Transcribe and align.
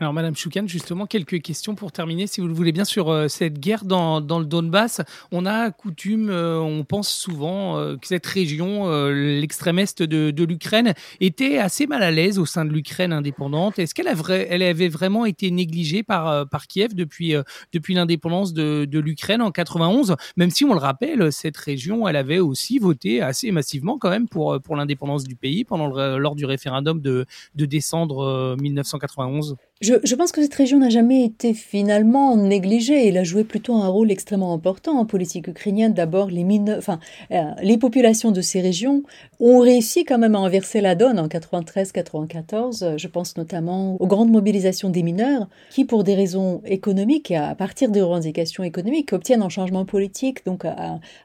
Alors, 0.00 0.12
Madame 0.12 0.36
Choukan, 0.36 0.64
justement, 0.68 1.06
quelques 1.06 1.42
questions 1.42 1.74
pour 1.74 1.90
terminer, 1.90 2.28
si 2.28 2.40
vous 2.40 2.46
le 2.46 2.54
voulez 2.54 2.70
bien, 2.70 2.84
sur 2.84 3.08
euh, 3.08 3.26
cette 3.26 3.58
guerre 3.58 3.84
dans, 3.84 4.20
dans, 4.20 4.38
le 4.38 4.44
Donbass. 4.44 5.00
On 5.32 5.44
a 5.44 5.72
coutume, 5.72 6.30
euh, 6.30 6.60
on 6.60 6.84
pense 6.84 7.08
souvent 7.08 7.76
euh, 7.76 7.96
que 7.96 8.06
cette 8.06 8.24
région, 8.24 8.88
l'extrême 9.10 9.80
est 9.80 10.00
de, 10.00 10.30
de 10.30 10.44
l'Ukraine, 10.44 10.94
était 11.18 11.58
assez 11.58 11.88
mal 11.88 12.04
à 12.04 12.12
l'aise 12.12 12.38
au 12.38 12.46
sein 12.46 12.64
de 12.64 12.72
l'Ukraine 12.72 13.12
indépendante. 13.12 13.80
Est-ce 13.80 13.92
qu'elle 13.92 14.06
elle 14.48 14.62
avait 14.62 14.88
vraiment 14.88 15.26
été 15.26 15.50
négligée 15.50 16.04
par, 16.04 16.48
par 16.48 16.68
Kiev 16.68 16.94
depuis, 16.94 17.34
depuis 17.72 17.94
l'indépendance 17.94 18.52
de, 18.52 18.84
de 18.84 18.98
l'Ukraine 19.00 19.42
en 19.42 19.50
91 19.50 20.14
Même 20.36 20.50
si, 20.50 20.64
on 20.64 20.74
le 20.74 20.80
rappelle, 20.80 21.32
cette 21.32 21.56
région, 21.56 22.06
elle 22.06 22.16
avait 22.16 22.38
aussi 22.38 22.78
voté 22.78 23.20
assez 23.20 23.50
massivement 23.50 23.98
quand 23.98 24.10
même 24.10 24.28
pour, 24.28 24.60
pour 24.62 24.76
l'indépendance 24.76 25.24
du 25.24 25.34
pays 25.34 25.64
pendant 25.64 25.88
le, 25.88 26.18
lors 26.18 26.36
du 26.36 26.44
référendum 26.44 27.00
de, 27.00 27.26
de 27.56 27.64
décembre 27.66 28.56
1991. 28.60 29.56
Je, 29.80 30.14
pense 30.16 30.32
que 30.32 30.42
cette 30.42 30.54
région 30.54 30.80
n'a 30.80 30.88
jamais 30.88 31.24
été 31.24 31.54
finalement 31.54 32.36
négligée. 32.36 33.06
Elle 33.06 33.16
a 33.16 33.22
joué 33.22 33.44
plutôt 33.44 33.76
un 33.76 33.86
rôle 33.86 34.10
extrêmement 34.10 34.52
important 34.52 34.98
en 34.98 35.06
politique 35.06 35.46
ukrainienne. 35.46 35.94
D'abord, 35.94 36.30
les, 36.30 36.44
enfin, 36.76 36.98
euh, 37.30 37.52
les 37.62 37.78
populations 37.78 38.32
de 38.32 38.40
ces 38.40 38.60
régions 38.60 39.04
ont 39.40 39.60
réussi 39.60 40.04
quand 40.04 40.18
même 40.18 40.34
à 40.34 40.38
inverser 40.38 40.80
la 40.80 40.94
donne 40.94 41.18
en 41.18 41.28
93-94. 41.28 42.98
Je 42.98 43.06
pense 43.06 43.36
notamment 43.36 43.96
aux 44.00 44.06
grandes 44.06 44.30
mobilisations 44.30 44.90
des 44.90 45.02
mineurs 45.02 45.48
qui, 45.70 45.84
pour 45.84 46.04
des 46.04 46.14
raisons 46.14 46.60
économiques 46.64 47.30
et 47.30 47.36
à 47.36 47.54
partir 47.54 47.90
de 47.90 48.00
revendications 48.00 48.64
économiques, 48.64 49.12
obtiennent 49.12 49.42
un 49.42 49.48
changement 49.48 49.84
politique, 49.84 50.44
donc 50.44 50.64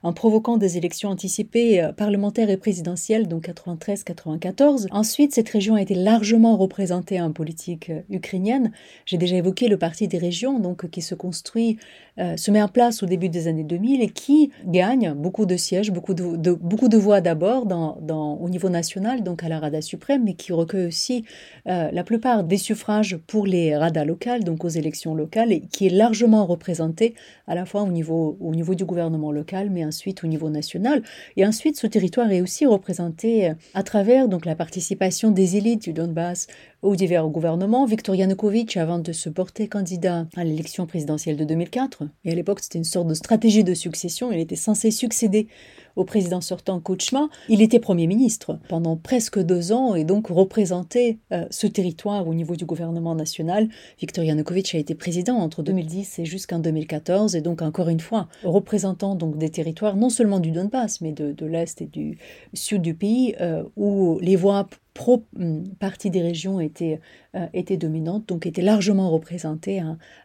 en 0.04 0.14
provoquant 0.14 0.58
des 0.58 0.78
élections 0.78 1.10
anticipées 1.10 1.82
euh, 1.82 1.92
parlementaires 1.92 2.50
et 2.50 2.58
présidentielles, 2.58 3.28
donc 3.28 3.48
93-94. 3.48 4.88
Ensuite, 4.92 5.34
cette 5.34 5.50
région 5.50 5.76
a 5.76 5.82
été 5.82 5.96
largement 5.96 6.58
représentée 6.58 7.22
en 7.22 7.32
politique 7.32 7.90
euh, 7.90 8.02
ukrainienne 8.10 8.72
j'ai 9.06 9.18
déjà 9.18 9.36
évoqué 9.36 9.68
le 9.68 9.78
Parti 9.78 10.08
des 10.08 10.18
régions, 10.18 10.60
donc 10.60 10.90
qui 10.90 11.02
se 11.02 11.16
construit, 11.16 11.78
euh, 12.20 12.38
se 12.38 12.52
met 12.52 12.62
en 12.62 12.68
place 12.68 13.04
au 13.04 13.06
début 13.06 13.30
des 13.30 13.48
années 13.48 13.64
2000 13.64 14.02
et 14.02 14.10
qui 14.10 14.52
gagne 14.66 15.14
beaucoup 15.14 15.46
de 15.46 15.58
sièges, 15.58 15.92
beaucoup 15.92 16.14
de, 16.14 16.54
beaucoup 16.54 16.90
de 16.90 16.98
voix 16.98 17.22
d'abord 17.22 17.66
dans, 17.66 17.98
au 18.12 18.50
niveau 18.50 18.70
national, 18.70 19.24
donc 19.24 19.44
à 19.44 19.50
la 19.50 19.60
Rada 19.60 19.82
suprême, 19.82 20.24
mais 20.24 20.34
qui 20.34 20.54
recueille 20.54 20.88
aussi 20.88 21.26
euh, 21.68 21.90
la 21.92 22.04
plupart 22.04 22.44
des 22.44 22.58
suffrages 22.58 23.18
pour 23.28 23.46
les 23.46 23.76
Radas 23.76 24.06
locales, 24.06 24.44
donc 24.44 24.64
aux 24.64 24.70
élections 24.70 25.16
locales, 25.16 25.52
et 25.52 25.62
qui 25.62 25.88
est 25.88 25.90
largement 25.90 26.46
représenté 26.46 27.16
à 27.48 27.56
la 27.56 27.66
fois 27.66 27.84
au 27.84 27.90
niveau, 27.90 28.38
au 28.40 28.56
niveau 28.56 28.76
du 28.76 28.86
gouvernement 28.86 29.32
local, 29.32 29.70
mais 29.70 29.86
ensuite 29.86 30.24
au 30.24 30.28
niveau 30.28 30.50
national. 30.50 31.04
Et 31.38 31.46
ensuite, 31.46 31.78
ce 31.78 31.88
territoire 31.88 32.32
est 32.32 32.42
aussi 32.42 32.66
représenté 32.66 33.50
euh, 33.50 33.54
à 33.74 33.84
travers 33.84 34.28
donc 34.28 34.46
la 34.46 34.56
participation 34.56 35.32
des 35.32 35.58
élites 35.58 35.82
du 35.82 35.94
Donbass 35.94 36.48
aux 36.84 36.96
divers 36.96 37.28
gouvernements. 37.28 37.86
Viktor 37.86 38.14
Yanukovych, 38.14 38.78
avant 38.78 39.00
de 39.00 39.12
se 39.12 39.30
porter 39.30 39.68
candidat 39.68 40.28
à 40.36 40.44
l'élection 40.44 40.86
présidentielle 40.86 41.38
de 41.38 41.46
2004, 41.46 42.04
et 42.26 42.32
à 42.32 42.36
l'époque 42.36 42.60
c'était 42.60 42.78
une 42.78 42.84
sorte 42.84 43.08
de 43.08 43.14
stratégie 43.14 43.64
de 43.64 43.74
succession, 43.74 44.32
il 44.32 44.40
était 44.40 44.56
censé 44.56 44.92
succéder 44.92 45.48
au 45.96 46.04
président 46.04 46.42
sortant 46.42 46.80
Kouchma, 46.80 47.30
il 47.50 47.62
était 47.62 47.80
Premier 47.80 48.08
ministre 48.08 48.60
pendant 48.68 48.98
presque 48.98 49.40
deux 49.40 49.72
ans 49.72 49.96
et 49.96 50.04
donc 50.04 50.28
représentait 50.28 51.20
euh, 51.32 51.46
ce 51.52 51.68
territoire 51.68 52.28
au 52.28 52.34
niveau 52.34 52.56
du 52.56 52.66
gouvernement 52.66 53.16
national. 53.16 53.70
Viktor 54.00 54.24
Yanukovych 54.24 54.76
a 54.76 54.80
été 54.80 54.96
président 54.96 55.36
entre 55.36 55.64
2010 55.64 56.20
et 56.20 56.26
jusqu'en 56.26 56.60
2014 56.60 57.36
et 57.36 57.42
donc 57.42 57.62
encore 57.62 57.90
une 57.90 58.00
fois 58.00 58.28
représentant 58.44 59.16
donc 59.16 59.38
des 59.38 59.50
territoires 59.50 59.96
non 59.96 60.10
seulement 60.10 60.40
du 60.40 60.52
Donbass 60.52 61.02
mais 61.02 61.12
de, 61.12 61.46
l'est 61.46 61.82
et 61.82 61.86
du 61.86 62.18
sud 62.54 62.82
du 62.82 62.94
pays 62.94 63.36
euh, 63.40 63.64
où 63.76 64.20
les 64.22 64.36
voix 64.36 64.68
pro 64.94 65.26
hum, 65.40 65.68
partie 65.80 66.10
des 66.10 66.22
régions 66.22 66.60
étaient, 66.60 67.00
euh, 67.36 67.48
étaient 67.54 67.78
dominantes, 67.78 68.28
donc 68.28 68.46
étaient 68.46 68.62
largement 68.62 69.10
représentées 69.10 69.82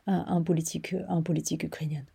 en, 0.07 0.43
politique, 0.43 0.95
en 1.09 1.23
politique 1.23 1.65
ukrainienne. 1.65 2.07